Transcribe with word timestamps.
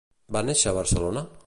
Va 0.37 0.41
néixer 0.47 0.71
a 0.73 0.75
Barcelona? 0.79 1.27